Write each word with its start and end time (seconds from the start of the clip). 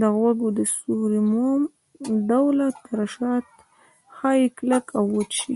د 0.00 0.02
غوږ 0.16 0.40
د 0.58 0.60
سوري 0.76 1.20
موم 1.30 1.62
ډوله 2.28 2.66
ترشحات 2.84 3.46
ښایي 4.16 4.46
کلک 4.56 4.84
او 4.98 5.04
وچ 5.16 5.30
شي. 5.42 5.54